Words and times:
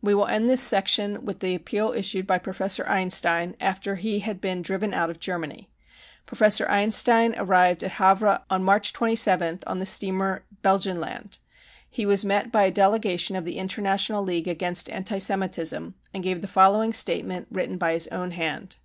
We 0.00 0.14
will 0.14 0.26
end 0.26 0.48
this 0.48 0.62
section 0.62 1.26
with 1.26 1.40
the 1.40 1.54
appeal 1.54 1.92
issued 1.92 2.26
by 2.26 2.38
Professor 2.38 2.88
Einstein 2.88 3.54
after 3.60 3.96
he 3.96 4.20
had 4.20 4.40
been 4.40 4.62
driven 4.62 4.94
out 4.94 5.10
of 5.10 5.20
Germany. 5.20 5.68
Professor 6.24 6.66
Einstein 6.70 7.34
arrived 7.36 7.84
at 7.84 7.92
Havre 8.00 8.40
on 8.48 8.64
March 8.64 8.94
27th 8.94 9.62
on 9.66 9.80
the 9.80 9.84
steamer 9.84 10.42
Belgenland. 10.62 11.38
He 11.90 12.06
was 12.06 12.24
met 12.24 12.50
by 12.50 12.62
a 12.62 12.70
delegation 12.70 13.36
of 13.36 13.44
the 13.44 13.58
International 13.58 14.22
League 14.24 14.48
against 14.48 14.88
anti 14.88 15.18
Semitism 15.18 15.94
and 16.14 16.22
gave 16.24 16.38
it 16.38 16.40
the 16.40 16.48
following 16.48 16.94
statement 16.94 17.48
written 17.52 17.76
by 17.76 17.92
his 17.92 18.08
own 18.08 18.30
hand. 18.30 18.78